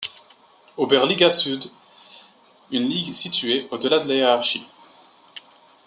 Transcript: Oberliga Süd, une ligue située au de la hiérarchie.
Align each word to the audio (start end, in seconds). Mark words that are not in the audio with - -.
Oberliga 0.77 1.29
Süd, 1.29 1.69
une 2.71 2.89
ligue 2.89 3.13
située 3.13 3.67
au 3.69 3.77
de 3.77 3.87
la 3.87 4.03
hiérarchie. 4.03 4.65